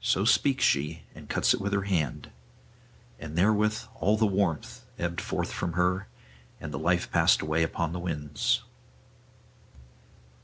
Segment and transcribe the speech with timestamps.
[0.00, 2.30] So speaks she, and cuts it with her hand.
[3.20, 6.08] And therewith all the warmth ebbed forth from her,
[6.60, 8.62] and the life passed away upon the winds.